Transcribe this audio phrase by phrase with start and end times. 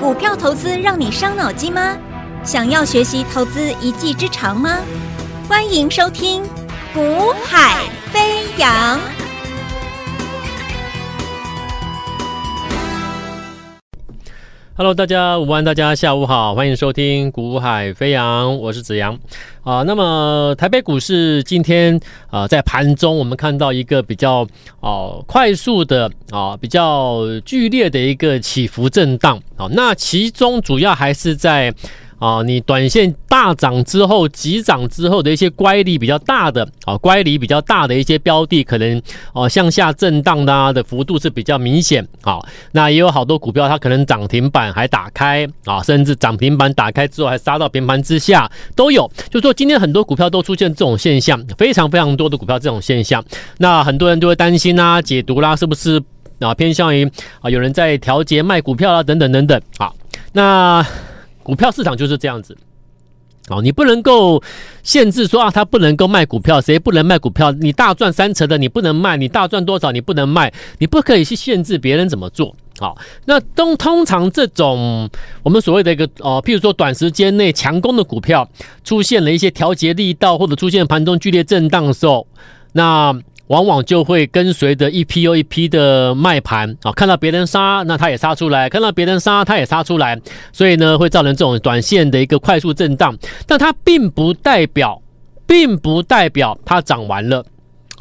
[0.00, 1.96] 股票投资让你伤脑筋吗？
[2.44, 4.78] 想要学习投资一技之长吗？
[5.48, 6.42] 欢迎收听
[6.92, 8.98] 《股海飞扬》。
[14.76, 19.16] Hello，大家午安，大家下午好，欢迎收听《股海飞扬》，我是子阳
[19.62, 19.84] 啊。
[19.84, 24.44] 那么台北股市今天啊，在盘中我们看到一个比较
[24.80, 31.72] 哦、啊、快速的啊比较剧烈的一个起伏震荡啊，那其中主要还是在。
[32.24, 39.02] 啊，你短线大涨之后急涨之后的一些乖离比较大的啊，乖离比较大的一些标的，可能
[39.34, 42.38] 哦向下震荡的的幅度是比较明显啊。
[42.72, 49.10] 那也有好多股票，它可能涨停板还打开啊，甚至涨停板打开之后还杀到平盘之下都有。
[49.28, 53.22] 就说今天很多股票都出现这种现象，非常非常多的股票这种现象。
[53.58, 56.02] 那很多人就会担心啊，解读啦，是不是
[56.38, 57.04] 啊偏向于
[57.42, 59.92] 啊有人在调节卖股票啦等等等等啊？
[60.32, 60.86] 那。
[61.44, 62.56] 股票市场就是这样子，
[63.50, 64.42] 哦，你不能够
[64.82, 67.52] 限制说啊，他不能够卖股票，谁不能卖股票？
[67.52, 72.56] 你大赚三成的你不能卖，你大赚多少你不能卖，你不可以去限制别人怎么做。
[72.78, 72.96] 好，
[73.26, 75.08] 那通通常这种
[75.44, 78.48] 我们所谓的一个哦，譬如说短时间内强攻的股票
[78.82, 82.26] 出现了一些调节力道，或者出现盘中剧烈震荡的时候，
[82.72, 83.14] 那。
[83.48, 90.18] 往往就会跟随着一批又一批的卖盘啊，看到别人杀，那他也杀出来；看到别人杀，他也杀出来。
[90.52, 93.14] 所以呢，会造成这种短线的一个快速震荡，
[93.46, 95.02] 但它并不代表，
[95.46, 97.44] 并不代表它涨完了。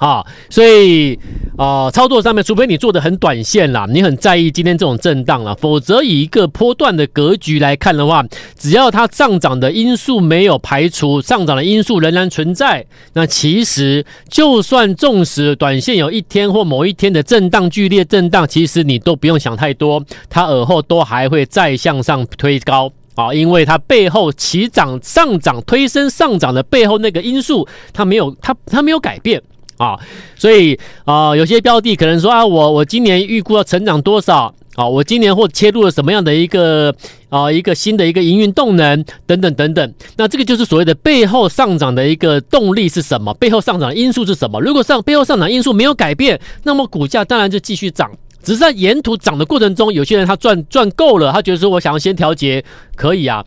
[0.03, 1.17] 啊，所以
[1.57, 8.21] 啊、呃，操作上面，除非你做的很短线啦，你很在意今天这种震荡啦，否则以一个波段的格局来看的话，
[8.57, 29.41] 只要它上涨的因素没有排除，上涨的因素仍然存在，那其实就算纵使短线有一天或某一天的震荡剧烈震荡，其实你都不用想太多，它耳后都还会再向上推高啊，因为它背后起涨上涨推升上涨的背后那个因素，它没有它它没有改变。
[29.77, 29.97] 啊，
[30.35, 34.87] 所以啊、有些标的可能说啊，我我今年预估要成长多少啊？
[34.87, 36.93] 我今年或切入了什么样的一个
[37.29, 39.93] 啊一个新的一个营运动能等等等等。
[40.17, 43.33] 那这个就是所谓的背后上涨的一个动力是什么？
[43.35, 44.61] 背后上涨因素是什么？
[44.61, 48.11] 如果上背后上涨因素没有改变，那么股价当然就继续涨。
[48.43, 52.63] 只是在沿途涨的过程中，有些人他赚赚够了，他觉得说我想要先调节，
[52.95, 53.43] 可以啊。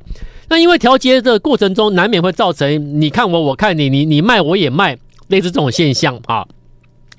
[0.48, 4.96] 那因为调节的过程中难免会造成你看我我看你，你你卖我也卖。
[5.28, 6.46] 类似这种现象啊，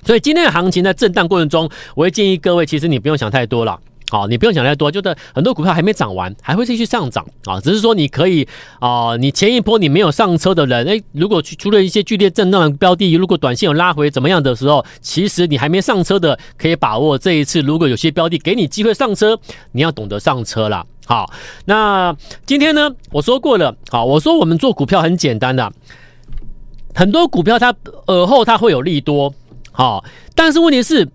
[0.04, 3.78] 所以今天的行情在震荡过程中，我会建议各位，其实你不用想太多了，
[4.10, 8.46] 好，你不用想太多，就是很多股票还没涨完，还会继续上涨啊，只是说你可以
[8.80, 19.38] 啊，你前一波你没有上车的人，诶，如果除了一些剧烈震荡的标的，如果短线有拉回怎么样的时候，其实你还没上车的，可以把握这一次，如果有些标的给你机会上车，
[19.72, 20.86] 你要懂得上车了。
[21.06, 21.30] 好，
[21.64, 22.14] 那
[22.46, 25.72] 今天呢，我说过了，好，我说我们做股票很简单的。
[26.94, 27.74] 很多股票它
[28.06, 29.32] 尔后它会有利多，
[29.70, 30.04] 好，
[30.34, 31.08] 但是问题是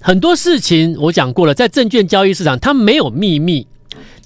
[0.00, 3.66] 很多事情我讲过了，在证券交易市场它没有秘密，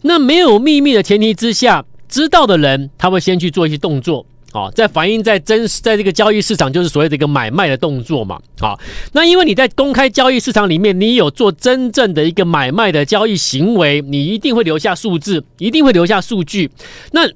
[0.02, 8.78] 那没有秘密的前提之下，知道的人他会先去做一些动作，好，在反映在真实在这个交易市场就是所谓的一个买卖的动作嘛，好，
[9.12, 16.70] 那因为你在公开交易市场里面，你有做真正的一个买卖的交易行为，你一定会留下数字，一定会留下数据，
[17.12, 17.26] 那。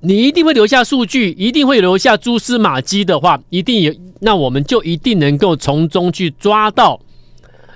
[0.00, 6.98] 你一定会留下数据，一定会留下蛛丝马迹的话，一定有，那我们就一定能够从中去抓到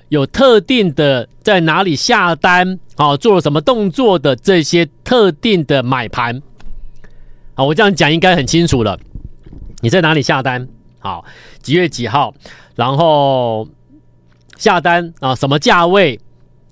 [0.08, 6.40] 有特定的在哪里下单，啊，做了什么动作的这些特定的买盘。
[7.54, 8.98] 好，我这样讲应该很清楚了。
[9.80, 10.66] 你在哪里下单？
[11.00, 11.24] 好，
[11.60, 12.34] 几月几号？
[12.74, 13.68] 然后
[14.56, 16.18] 下单啊，什么价位？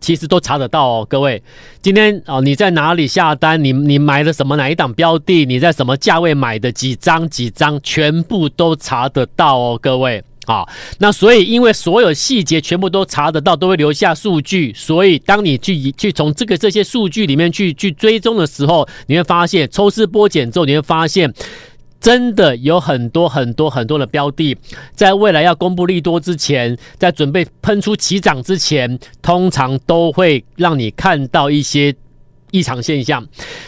[0.03, 1.43] 其实都查得到哦，各位。
[1.81, 3.63] 今天哦，你在哪里下单？
[3.65, 5.47] 你你买了什么哪一档标的？
[5.47, 6.71] 你在什么价位买的？
[6.71, 7.81] 几张几张？
[7.83, 10.23] 全部都查得到哦，各位。
[10.45, 10.69] 好，
[10.99, 14.73] 那所以因为所有细节全部都查得到，都会留下数据。
[14.75, 21.33] 所以当你去去从这个这些数据里面去去追踪的时候，你会发现抽丝剥茧之后，你会发现。
[22.03, 24.59] 真的有很多很多很多的标的，
[24.93, 31.95] 在未来要公布利多之前，在准备喷出起涨之前，通常都会让你看到一些
[32.51, 33.25] 异常现象。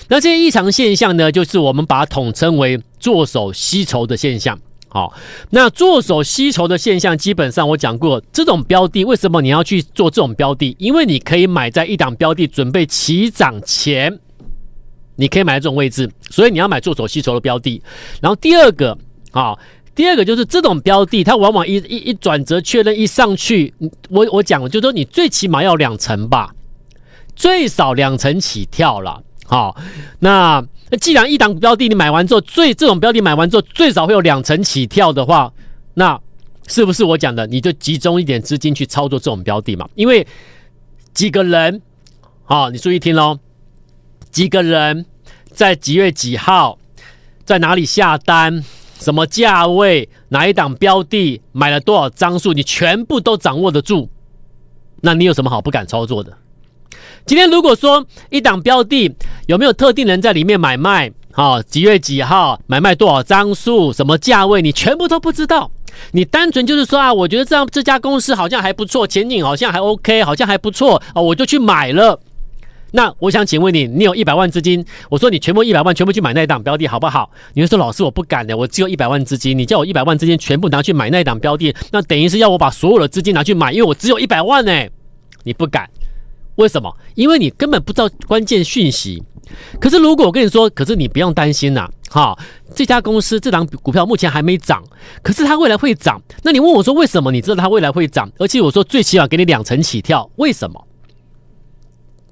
[0.09, 4.59] 那这些异常现象呢，就是我们把它统称为做手吸筹的现象。
[4.89, 5.13] 好，
[5.51, 10.75] 那做手吸筹的现象，基本上我讲过，这种标的为什么你要去做这种标的？
[10.81, 14.19] 因为你可以买在一档标的准备起涨前。
[15.17, 17.83] 你可以买这种位置，所以你要买做手吸筹的标的。
[18.21, 18.97] 然后第二个
[19.33, 19.57] 啊，
[19.95, 23.73] 第二个就是这种标的，它往往一一一转折确认一上去，
[24.11, 26.55] 我我讲了，就是说你最起码要两成吧，
[27.37, 29.23] 最少两成起跳了。
[29.47, 29.77] 好，
[30.21, 30.65] 那
[31.01, 35.53] 既然一档标的你买完之后，最这种标的买完之后最少会有两成起跳的话，
[35.95, 36.19] 那
[36.67, 39.89] 是不是我讲的你就集中一点资金去操作这种标的嘛？
[39.95, 40.27] 因为
[41.13, 41.83] 几个人，
[42.45, 43.39] 好，你注意听喽，
[44.35, 45.07] 几个人
[45.53, 46.77] 在几月几号
[47.45, 48.65] 在哪里下单，
[48.99, 54.11] 什么价位，哪一档标的买了多少张数，你全部都掌握得住，
[55.03, 56.37] 那你有什么好不敢操作的？
[57.25, 59.15] 今天如果说一档标的
[59.47, 65.71] 有没有特定人在里面买卖，好，几月几号买卖多少张数，什么价位，你全部都不知道。
[66.11, 72.19] 你单纯就是说啊，我觉得这样这家公司好像还不错，前景好像还 OK，好像还不错啊，我就去买了。
[72.97, 77.29] 那我想请问你，你有一百万资金，我说你全部一百万全部去买那一档标的好不好？
[77.53, 84.87] 你会说老师我不敢的，我只有一百万资金，你叫我一百万资金全部拿去买那一档标的，那等于是要我把所有的资金拿去买，因为我只有一百万呢，
[85.43, 85.91] 你不敢。
[86.55, 86.97] 为什么？
[87.17, 89.21] 因为你根本不知道关键讯息。
[89.81, 92.39] 可是如果我跟你说，可是你不用担心呐、哈，
[92.77, 94.81] 这家公司这档股票目前还没涨，
[95.21, 96.23] 可是它未来会涨。
[96.45, 97.33] 那你问我说为什么？
[97.33, 98.31] 你知道它未来会涨？
[98.39, 100.87] 而且我说最起码给你两成起跳，为什么？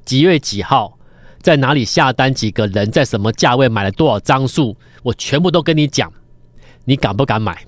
[0.04, 0.99] 几月几号
[1.40, 2.32] 在哪里下单？
[2.32, 4.76] 几个人在什么价位买了多少张数？
[5.02, 6.12] 我全部都跟你讲，
[6.84, 7.64] 你敢不敢买？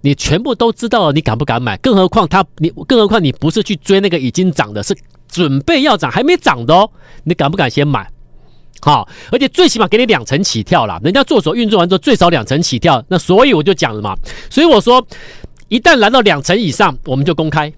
[0.00, 1.76] 你全部都知道了，你敢不敢买？
[1.76, 4.96] 更何况他，你更何况你不是去追那个已经涨的，是
[5.28, 6.90] 准备要涨还没涨的哦。
[7.24, 8.10] 你敢不敢先买？
[8.80, 10.98] 好，而且最起码给你两成起跳啦。
[11.04, 14.16] 人家做手运作完之后最少两成起跳，那所以我就讲了嘛。
[14.50, 15.06] 所以我说，
[15.68, 17.72] 一旦来到两成以上，我们就公开。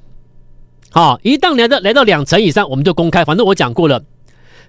[0.95, 3.25] 好，一旦来到来到两成以上，我们就公开。
[3.25, 4.01] 反正我讲过了，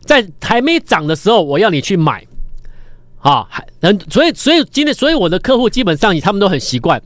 [0.02, 2.26] 在还没涨的时候，我要你去买。
[3.20, 7.00] 好，还嗯，所以所以今天，所以我的客户基本上他们都很习惯。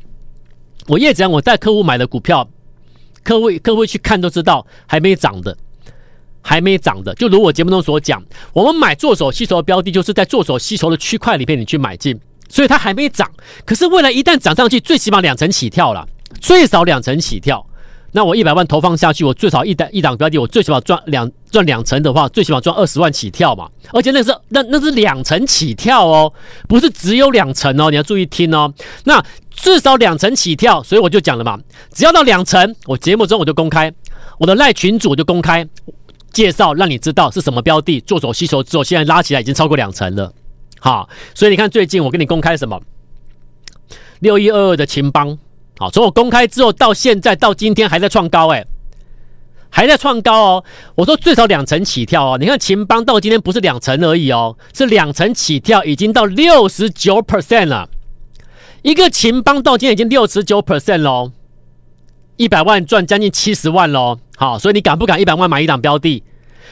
[0.88, 2.50] 我叶子阳，我带客户买的股票，
[3.22, 5.58] 客户客户去看都知道，还没涨的，
[6.42, 7.14] 还没涨的。
[7.16, 8.24] 就如我节目中所讲，
[8.54, 12.18] 我们买做手吸筹的标的，就是在做手吸筹的区块里面，你去买进，
[12.48, 13.30] 所以它还没涨。
[13.66, 16.08] 可是未来一旦涨上去，最起码两成起跳了，
[16.40, 17.66] 最少两成起跳。
[18.12, 23.70] 那我一百万投放下去，我最少一档一档标的，我最起码赚两赚两成的话，最起码赚二十万起跳嘛。
[23.94, 26.34] 而且那是那那是两成起跳哦，
[26.68, 28.74] 不是只有两成哦，你要注意听哦。
[29.04, 31.60] 那至少两成起跳，所以我就讲了嘛，
[31.94, 33.94] 只要到两成，我节目中我就公开
[34.40, 35.68] 我的赖群主，就公开
[36.32, 40.34] 介绍，让你知道是什么标的，做手吸筹之后，现在拉起来已经超过两成了。
[40.80, 42.82] 好，所以你看最近我跟你公开什么
[44.20, 45.38] 六一二二的秦邦。
[45.80, 48.66] 好，从我公开之后到现在到今天还在创高，哎，
[49.70, 50.64] 还在创高哦。
[50.96, 52.38] 我说最少两成起跳哦。
[52.38, 57.90] 你看秦邦到今天不是两成而已哦，是两成起跳，已经到六十九 percent 了。
[58.82, 61.32] 一个秦邦到今天已经六十九 percent 喽，
[62.36, 64.20] 一百万赚将近七十万喽。
[64.36, 66.22] 好，所以你敢不敢一百万买一档标的？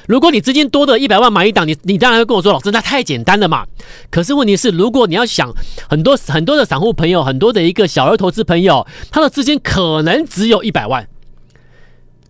[0.08, 3.66] 如果你资金多的一百万买一档，你你当然会跟我说，老师，那太简单了嘛。
[4.10, 5.54] 可是问题是，如果你要想
[5.90, 11.08] 很多很多的散户朋友，很多的一个小额投资朋友，他的资金可能只有一百万，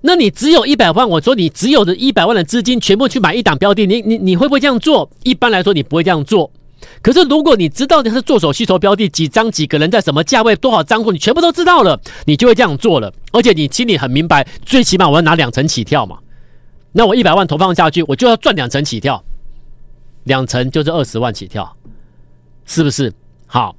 [0.01, 5.09] 那你只有一百万，我说你只有的一百万的资金全部去买一档标的，你你你会不会这样做？
[5.23, 6.51] 一般来说你不会这样做。
[7.03, 13.13] 可是如果你知道你是做手吸筹标的，几张几个人在什么价位多少账户，你全部都知道了，你就会这样做了。
[13.31, 16.17] 而且你心里很明白，最起码我要拿两成起跳嘛。
[16.97, 19.23] 那我一百万投放下去，我就要赚两成起跳，
[20.23, 21.77] 两成就是二十万起跳，
[22.65, 23.13] 是不是？
[23.45, 23.75] 好，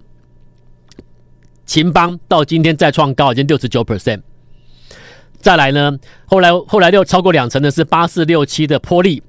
[1.66, 4.20] 秦邦到今天再创高，已经六十九 percent。
[5.40, 9.20] 再来呢，后来后来又超过两成的是八四六七的波丽，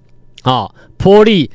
[0.44, 1.50] 啊，波丽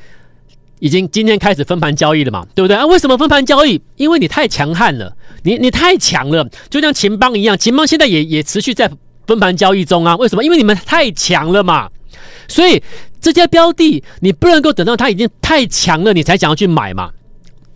[0.80, 2.84] 已经今天开始分盘交易了嘛，对不对啊？
[2.84, 3.80] 为什么分盘交易？
[3.94, 8.90] 因为你太强悍了，你你太强了，就像秦邦一样，秦邦现在也也持续在
[9.24, 10.16] 分盘交易中啊。
[10.16, 10.42] 为什么？
[10.42, 11.88] 因为你们太强了嘛。
[12.48, 12.82] 所以
[13.20, 17.10] 这些标的你不能够等到它已经太强了，你才想要去买嘛。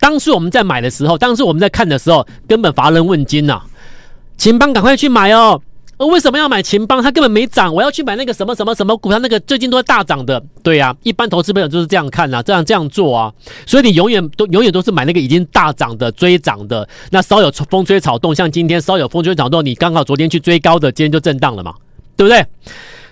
[0.00, 3.60] 当时我们在买的时候，当时我们在看的时候，根本乏人问津呐。
[4.36, 5.60] 秦邦赶快去买哦！
[5.96, 7.02] 为什么要买秦邦？
[7.02, 10.40] 它根本没涨，我要去买那个什么什么什么股票，那个最近都是大涨的。
[10.62, 13.32] 对呀、啊，一般投资朋友就是这样看呐，这样这样做啊。
[13.66, 16.88] 所以你永远都永远都是买那个已经大涨的、追涨的。
[17.10, 21.74] 那稍有风吹草动，像今天稍有风吹草动，你刚好昨天去追高的，今天就震荡了嘛，
[22.16, 22.46] 对不对？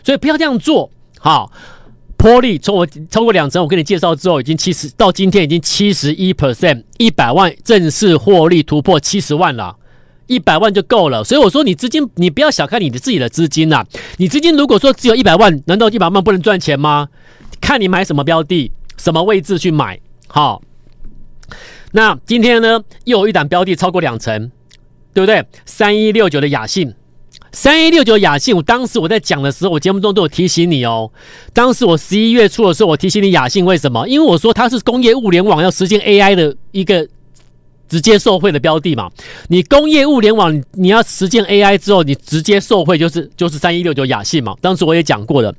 [0.04, 0.88] 所以不要这样做。
[1.19, 1.51] 好，
[2.17, 9.77] 波利从我超过两成，我跟你介绍之后，已经七十到今天已经七十一 percent，一百万正式获利突破七十万了，
[10.27, 11.25] 一百万就够了。
[11.25, 13.87] 所以我说，你资金你不要小看你的自己的资金呐、啊，
[14.19, 17.09] 你资金如果说只有一百万，难道一百万不能赚钱吗？
[17.61, 19.99] 看你买什么标的，什么位置去买。
[20.29, 20.63] 好，
[21.93, 24.51] 那今天呢，又有一档标的超过两成，
[25.13, 25.45] 对不对？
[25.65, 26.95] 三一六九的雅信。
[27.53, 31.11] 三一六九雅信，我当时我在讲的时候，我节目中都有提醒你哦。
[31.55, 34.07] 当时我十一月初的时候，我提醒你雅信为什么？
[34.07, 37.09] 因为我说它是工业物联网要实现 AI 的一个
[37.88, 39.11] 直接受惠的标的嘛。
[39.49, 44.55] 你工业物联网你要实现 AI 之后，你直接受惠就是就是三一六九雅信嘛。
[44.61, 45.55] 当时我也讲过的。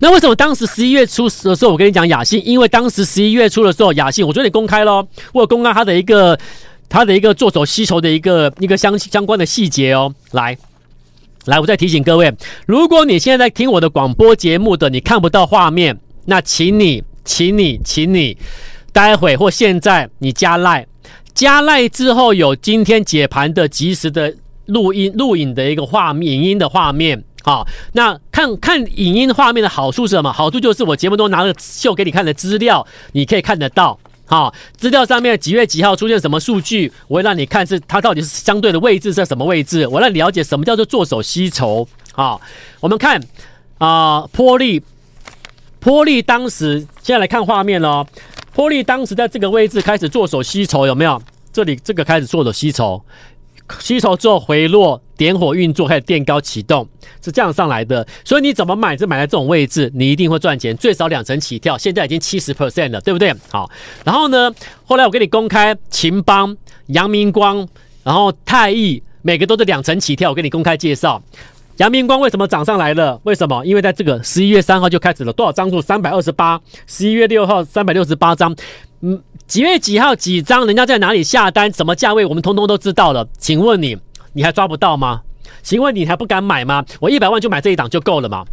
[0.00, 2.40] 那为什么当时十一月初的时候我跟你讲雅信？
[2.46, 6.38] 因为当时十一月初的时候雅信，我昨天公开咯，我有公开它的一个
[6.88, 10.56] 它的一个做手吸筹的一个一个相相关的细节哦，来。
[11.46, 12.32] 来，我再提醒各位，
[12.66, 18.36] 如果你现在在听我的广播节目的，你看不到画面，那请你，请你，请你，
[18.92, 20.86] 待会或现在你加赖，
[21.34, 24.32] 加赖之后有今天解盘的及时的
[24.66, 30.32] 录音录影的一个画面，影音的画面，好，那看看影音画面的好处是什么？
[30.32, 33.98] 好处就是我节目中拿了秀给你看的资料，你可以看得到。
[34.24, 41.86] 好，资料上面几月几号出现什么数据，我会让你看是它到底是相对的位置在什么位置，我让你了解什么叫做做手吸筹。
[42.12, 42.40] 好，
[42.80, 43.20] 我们看
[43.78, 44.82] 啊，波利，
[45.80, 48.06] 波利当时现在来看画面哦，
[48.54, 51.20] 波利当时在这个位置开始做手吸筹，有没有？
[51.52, 53.02] 这里这个开始做手吸筹。
[53.78, 56.86] 吸筹之后回落，点火运作，开始垫高启动，
[57.24, 58.06] 是这样上来的。
[58.24, 58.94] 所以你怎么买？
[58.96, 61.78] 就买在这种位置，你一定会赚钱，最少两成起跳。
[61.78, 63.34] 现在已经七十 percent 了，对不对？
[63.50, 63.70] 好，
[64.04, 64.52] 然后呢，
[64.84, 66.56] 后来我给你公开秦邦、
[66.88, 67.66] 阳明光，
[68.02, 70.30] 然后太毅，每个都是两成起跳。
[70.30, 71.22] 我给你公开介绍，
[71.78, 73.18] 阳明光为什么涨上来了？
[73.24, 73.64] 为什么？
[73.64, 75.80] 因为在这个十一月三号就开始了，多少张数？
[75.80, 76.60] 三百二十八。
[76.86, 78.54] 十一月六号三百六十八张。
[79.04, 80.64] 嗯，几月几号几张？
[80.64, 81.72] 人家在哪里下单？
[81.72, 82.24] 什么价位？
[82.24, 83.28] 我们通通都知道了。
[83.36, 83.98] 请问你，
[84.32, 85.22] 你还抓不到吗？
[85.60, 86.84] 请问你还不敢买吗？
[87.00, 88.44] 我一百万就买这一档就够了嘛？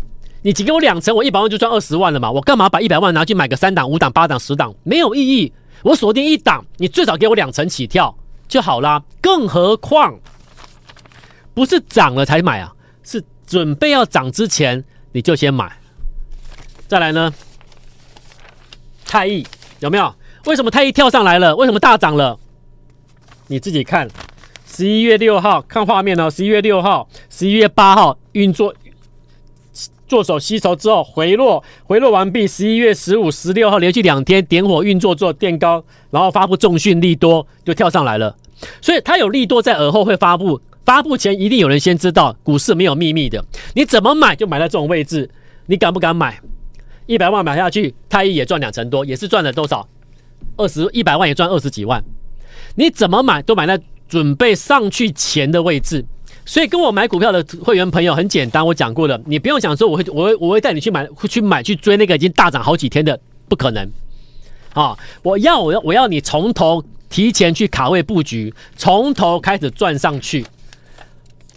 [0.41, 2.32] 你只给我两成，我一百万就赚二十万了嘛？
[2.32, 4.74] 我干嘛把一百万拿去买个三档、五档、八档、十档？
[4.84, 5.53] 没有意义。
[5.84, 9.03] 我锁定一档，你最少给我两成起跳就好啦。
[9.22, 10.20] 更何况，
[11.53, 15.72] 不是涨了才买啊，是准备要涨之前你就先买。
[16.88, 17.32] 再来呢，
[19.06, 19.46] 太毅
[19.79, 20.12] 有没有？
[20.46, 21.55] 为什么太一跳上来了？
[21.55, 22.38] 为什么大涨了？
[23.48, 24.08] 你自己看，
[24.65, 26.29] 十一月六号看画面哦。
[26.29, 28.74] 十一月六号、十一月八号运作
[30.08, 32.48] 做手吸筹之后回落，回落完毕。
[32.48, 38.36] 十一月十五、十六号连续两天点火运作做垫高，然后发布重讯利多就跳上来了。
[38.81, 42.36] 所以它有利多在耳后会发布，发布前一定有人先知道。
[42.43, 43.43] 股市没有秘密的，
[43.74, 45.29] 你怎么买就买在这种位置。
[45.67, 46.39] 你敢不敢买？
[47.05, 49.88] 一百万买下去，太一也赚两成多，也是赚了多少？
[50.58, 52.03] 二十一百万也赚二十几万，
[52.75, 56.05] 你怎么买都买在准备上去前的位置，
[56.46, 63.89] 所以跟我买股票的会员朋友很简单，我讲过了，你不用想说我会我会我会带你去买会去买去追那个已经大涨好几天的，不可能
[64.74, 64.98] 啊！
[65.24, 70.46] 我要我要我要你从头提前去卡位布局，从头开始赚上去，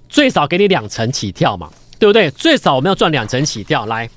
[0.08, 2.30] 最少给你两成起跳嘛，对不对？
[2.30, 3.86] 最少我们要赚两成起跳。
[3.86, 4.08] 来，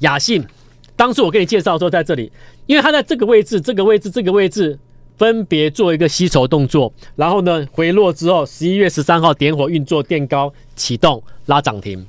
[0.00, 0.46] 雅信，
[0.94, 2.30] 当时我给你介绍的时候在这里。
[2.68, 4.78] 因为它在这个位置、这个位置、这个位置
[5.16, 12.06] 分别做一个吸筹动作，然后呢回落之后，十一月十三号点火运作垫高启动拉涨停，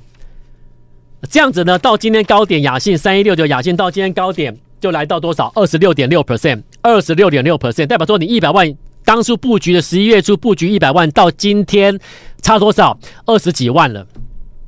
[1.30, 5.50] 这样子呢到今天高点亚信三一六九亚信到今天高点就来到多少？
[5.54, 8.70] 二十六点六 percent，二十六点六 percent，代表说你一百万
[9.02, 11.98] 当初布局的十一月初布局一百万到今天
[12.42, 12.98] 差多少？
[13.24, 14.06] 二十几万了。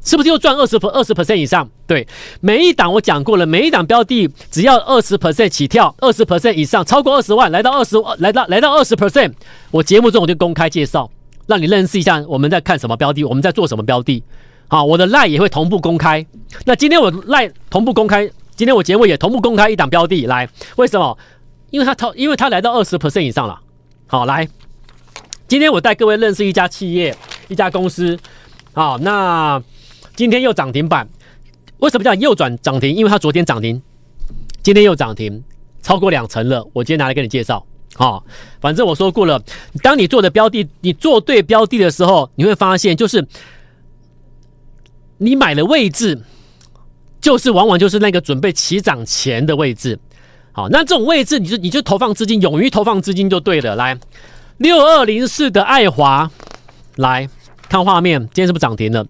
[0.05, 1.69] 是不是又赚二十二十 percent 以上？
[1.87, 2.07] 对，
[2.41, 9.33] 每一档我讲过了，每一档标的只要二十 percent 起跳，二十 percent 以上，超过二十万，来到二十，来到来到二十 percent，
[9.71, 11.09] 我节目中我就公开介绍，
[11.47, 14.25] 让你认识一下我们在看什么标的，我们在做什么标的。
[14.67, 16.27] 好，我的 lie 也会同步公开。
[16.65, 21.17] 那今天我 lie 同步公开，今天我节目也同步公开一档标的来，为什么？
[21.71, 23.61] 因为它超，因为它来到二十 percent 以上了。
[24.07, 24.49] 好，来，
[25.47, 27.17] 今天我带各位认识一家企业，
[27.49, 28.19] 一家公司。
[28.73, 29.63] 好，那。
[30.15, 31.09] 今天又涨停板，
[31.79, 32.95] 为什么叫右转涨停？
[32.95, 33.81] 因为它昨天涨停，
[34.63, 35.43] 今天又涨停，
[35.83, 36.67] 超过两成了。
[36.73, 37.65] 我今天拿来跟你介绍，
[37.95, 38.25] 好，
[38.61, 39.43] 反正我说过了，
[39.83, 43.27] 当你做的标的，你做对标的的时候，你会发现，就是
[45.19, 46.23] 你买的位置，
[47.21, 49.99] 就是往往就是那个准备起涨前的位置。
[50.53, 53.75] 好，那这种位置，你就你就投放资金，勇于投放资金就对了。
[53.75, 53.99] 来，
[54.59, 56.31] 六二零四的爱华，
[56.97, 57.27] 来
[57.71, 59.07] 看画面，今天是不是涨停了？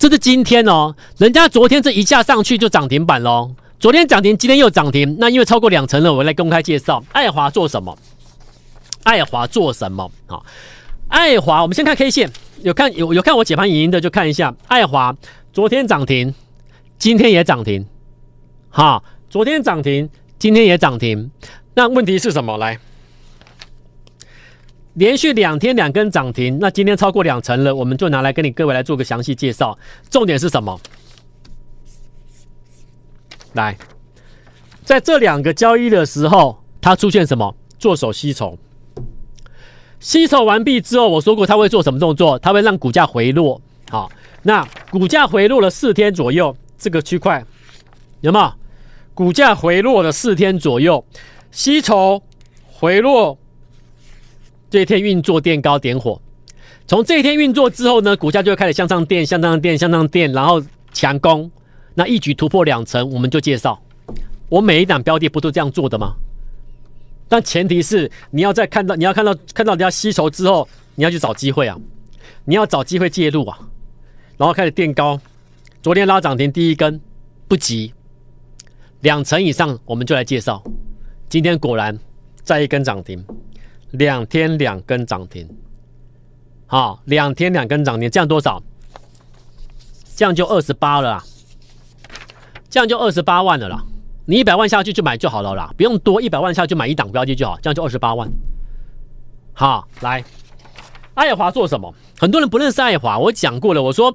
[0.00, 3.54] 这是今天哦，人家昨天这一下上去就涨停板喽。
[3.78, 7.94] 昨天涨停，今天又涨停，那因为超过两成了，我来公开介绍爱华做什么？
[9.02, 10.10] 爱华做什么？
[10.26, 10.42] 好，
[11.08, 12.30] 爱华，我们先看 K 线，
[12.62, 15.14] 有看有有看我解盘影音的就看一下爱华，
[15.52, 16.34] 昨天涨停，
[16.98, 17.84] 今天也涨停，
[18.70, 21.30] 好，昨天涨停，今天也涨停，
[21.74, 22.56] 那问题是什么？
[22.56, 22.78] 来，
[25.00, 29.78] 连续两天两根涨停，那今天超过两成了，我们就拿来跟你各位来做个详细介绍。
[30.10, 30.78] 重点是什么？
[33.54, 33.78] 来，
[34.84, 37.56] 在这两个交易的时候，它出现什么？
[37.78, 38.58] 做手吸筹，
[40.00, 42.38] 吸筹完毕之后，我说过它会做什么动作？
[42.38, 43.58] 它会让股价回落。
[43.88, 47.42] 好，那股价回落了四天左右，这个区块
[48.20, 48.52] 有没有？
[49.14, 51.02] 股价回落了四天左右，
[51.50, 52.22] 吸筹
[52.66, 53.38] 回落。
[54.70, 56.22] 这一天运作垫高点火，
[56.86, 60.62] 从这一天运作之后呢，股价就会开始向上垫、向上垫、向上垫，然后
[60.92, 61.50] 强攻，
[61.94, 63.82] 那一举突破两成，我们就介绍。
[64.48, 66.14] 我每一档标的不都这样做的吗？
[67.28, 71.76] 但前提是你要在看到、你要看到、看到人家吸筹之后，你要去找机会啊，
[72.44, 73.58] 你要找机会介入啊，
[74.36, 75.20] 然后开始垫高。
[75.82, 77.00] 昨天拉涨停第一根
[77.48, 77.92] 不急，
[79.00, 80.62] 两成以上我们就来介绍。
[81.28, 81.98] 今天果然
[82.42, 83.24] 再一根涨停。
[83.92, 85.48] 两天两根涨停，
[86.66, 88.62] 好，两天两根涨停，这样多少？
[90.16, 91.24] 这样就二十八了啦，
[92.68, 93.82] 这样就二十八万了啦。
[94.26, 98.30] 你一百万下去就买就好了啦，不用多，一百万下去买一档标的就好，这样就二十八万。
[99.52, 100.22] 好，来，
[101.14, 101.94] 爱华做什么？
[102.18, 104.14] 很多人不认识爱华，我讲过了，我说。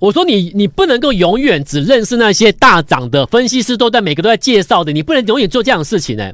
[0.00, 6.32] 我说你，你不能够永远只认识那些大涨的分析师，都在每个都在介绍的，你不能永远做这样的事情呢、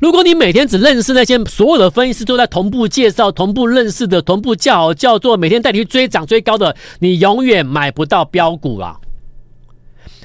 [0.00, 8.96] 如果你每天只认识那些所有的分析师都在同步介绍、同步认识的、同步叫叫座，每天带你去追涨追高的，你永远买不到标股啊。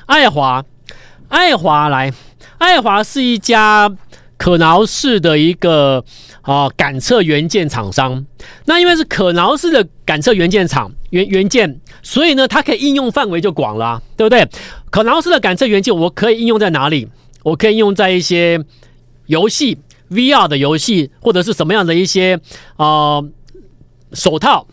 [0.05, 0.63] 爱华，
[1.29, 2.13] 爱华来，
[2.59, 3.91] 爱华是一家
[4.38, 6.05] 可挠式的一个
[6.43, 8.23] 啊感测元件厂商。
[8.65, 11.81] 那因为是可挠式的感测元件厂元元件。
[12.01, 14.47] 所以呢，它可以应用范围就广了，对不对？
[14.91, 17.07] 可挠式的感测元件，我可以应用在哪里？
[17.43, 18.63] 我可以应用在一些
[19.25, 19.77] 游戏
[20.12, 22.39] VR 的游戏，或者是什么样的一些
[22.77, 23.21] 啊、
[24.13, 24.67] 手套。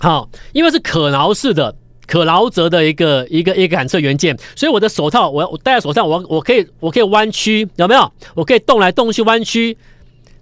[0.00, 1.74] 好，因为是可挠式的、
[2.06, 8.12] 可挠折的一个一个一个感测元件，所以我的手套，我我戴在手上，我我可以我可以弯曲，有没有？
[8.34, 9.76] 我可以动来动去弯曲，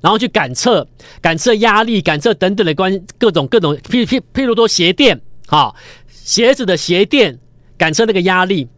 [0.03, 0.87] 然后去感测、
[1.23, 5.19] 感测压力、感测等等的关各种各种，譬譬譬如说鞋垫。
[5.47, 5.75] 好，
[6.11, 7.39] 鞋子的鞋垫
[7.79, 8.69] 感测那个压力，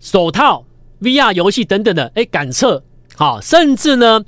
[0.00, 0.64] 手套、
[1.00, 2.82] VR 游戏等等的，哎，感测
[3.16, 4.24] 好，甚至呢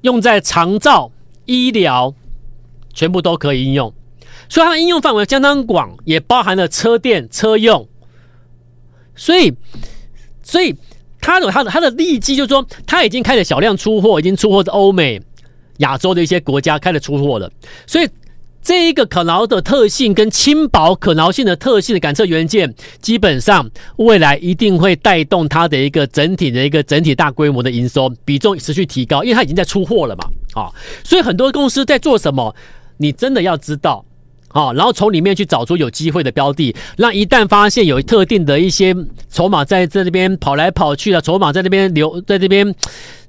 [0.00, 1.12] 用在长照、
[1.44, 2.14] 医疗，
[2.94, 3.92] 全部都可以应用。
[4.48, 7.88] 所以它的应用范围相当广，也包含了车电、车用。
[9.14, 9.52] 所以，
[10.42, 10.74] 所以
[11.20, 15.20] 它有它的它的利基，就是说它已经开始小量出货，已经出货在欧美、
[15.78, 17.50] 亚洲的一些国家开始出货了。
[17.86, 18.08] 所以。
[18.64, 30.70] 这一个可挠的特性跟轻薄可挠性的特性的感测元件，基本上未来一定会带动它的一个整体的一个整体大规模的营收比重持续提高，因为它已经在出货了嘛，啊，
[31.02, 32.54] 所以很多公司在做什么，
[32.98, 34.04] 你真的要知道，
[34.50, 38.94] 啊，然后从里面去找出有机会的标的，那一旦发现有特定的一些
[39.28, 42.72] 筹码在这边跑来跑去的筹码在那边流，在这边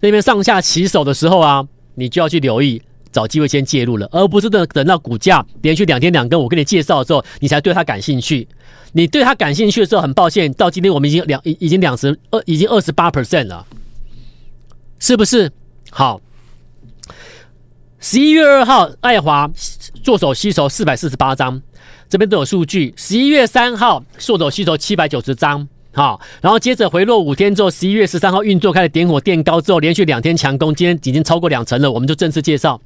[0.01, 2.81] 那边上下起手的时候啊，你就要去留意。
[3.11, 8.47] 找机会先介入了，而不是等等到股价连续两天两根，我跟你介绍的时候，你才对它感兴趣。
[8.91, 13.67] 你对它感兴趣的时候，很抱歉，到今天我们已经两已已经两十二，已经二十八 percent 了，
[14.97, 15.51] 是不是？
[15.91, 16.19] 好，
[17.99, 19.47] 十一月二号，爱华
[20.03, 21.61] 做手吸筹四百四十八张，
[22.09, 22.95] 这边都有数据。
[22.97, 32.81] 十一月三号，做手吸筹七百九十张，好，然后接着回落五天之后，十一月十三号运作开始点火垫高之后，连续两天强攻，今天已经超过两成了，我们就正式介绍。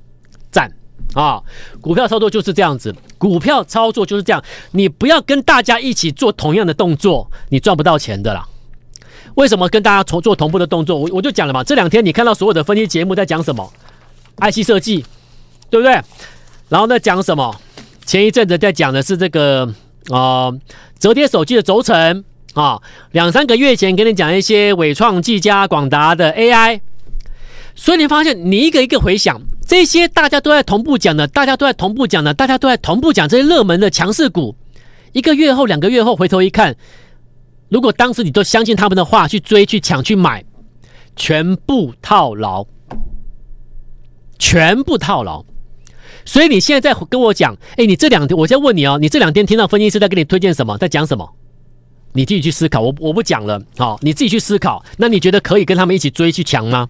[0.52, 0.72] 赞
[1.14, 1.42] 啊！
[1.82, 4.44] 股票操作就是这样子，股票操作就是这样。
[4.72, 8.46] 你不要跟大家一起做同样的动作，你赚不到钱的啦。
[9.36, 10.98] 为什么跟大家同做同步的动作？
[10.98, 13.72] 我我就讲了嘛，这两天你看到所有的分析节目在讲什么
[14.38, 15.06] ？IC 设计，
[15.70, 16.02] 对不对？
[16.70, 17.56] 然后呢，讲什么？
[18.06, 19.74] 前一阵子在讲的是这个
[20.10, 20.52] 啊、
[20.98, 22.24] 折叠手机的轴承
[22.58, 22.82] 啊。
[23.12, 26.82] 两三个月前跟你讲一些伟创、技嘉、广达的 AI。
[27.76, 34.56] 所以你发现，你一个一个回想，这些大家都在同步讲的，大家都在同步讲的，大家都在同步讲这些热门的强势股。
[35.14, 36.76] 一个月后、两个月后回头一看，
[37.70, 40.44] 如果当时你都相信他们的话，去追、去抢、去买，
[41.16, 42.66] 全部套牢，
[44.40, 45.46] 全部套牢。
[46.26, 51.32] 所以你现在在跟我讲，哎，你这两天，我在问你哦，你这两天听到分析师在给你推荐什么，在讲什么？
[52.18, 54.84] 你自己去思考，我我不讲了，好，你自己去思考。
[54.98, 56.90] 那你觉得可以跟他们一起追、去抢吗？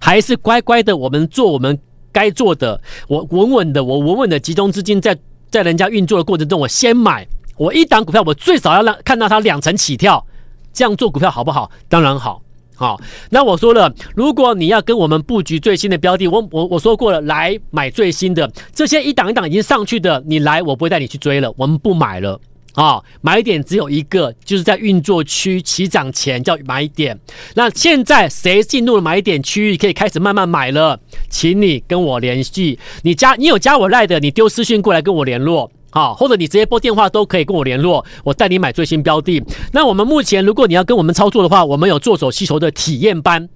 [0.00, 1.78] 还是乖乖的，我们做我们
[2.10, 2.80] 该做的。
[3.06, 5.16] 我稳稳的，我稳稳的集中资金在
[5.50, 7.24] 在人家运作的过程中，我先买。
[7.56, 10.26] 我一档股票，我最少要让看到它两成起跳，
[10.72, 11.70] 这样做股票好不好？
[11.88, 12.42] 当然好，
[12.74, 22.40] 好，那我说了，如果你要跟我们布局最新的标的，我我我说过了，来买最新的这些一档一档已经上去的，你来我不会带你去追了，我们不买了
[22.74, 23.02] 啊。
[23.20, 27.18] 买点只有一个，就是在运作区起涨前叫买点。
[27.54, 32.78] 那现在谁进入了买点区域，可以开始慢慢买了，请你跟我联系。
[33.02, 35.70] 你加你有加我赖的，你丢私讯过来跟我联络。
[35.92, 39.42] 好，或者你直接拨电话都可以跟我联络，我带你买最新标的。
[39.72, 43.48] 那我们目前，如果你要跟我们操作的话，我们有做手吸筹的体验班，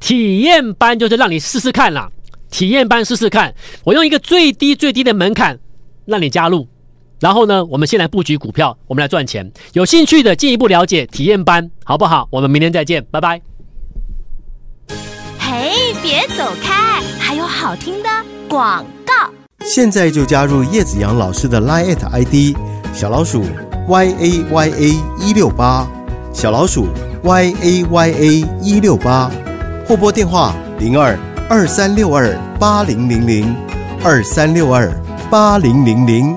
[0.00, 2.10] 体验班就是让你试试看啦，
[2.50, 3.54] 体验班试试看，
[3.84, 5.58] 我用一个最低最低的门槛
[6.06, 6.66] 让你加入，
[7.22, 9.48] 然后呢，我们先来布局股票，我们来赚钱。
[9.74, 12.26] 有兴趣的进一步了解体验班好不好？
[12.32, 13.40] 我们明天再见，拜拜。
[15.38, 18.08] 嘿，别走开，还有好听的
[18.48, 19.12] 广告。
[19.64, 22.56] 现在就加入叶子阳老师的 Line ID
[22.92, 23.44] 小老鼠
[23.86, 24.88] y a y a
[25.20, 25.88] 一六八
[26.32, 26.88] 小老鼠
[27.22, 29.30] y a y a 一六八
[29.86, 31.16] 或拨电话零二
[31.48, 33.54] 二三六二八零零零
[34.02, 34.92] 二三六二
[35.30, 36.36] 八零零零。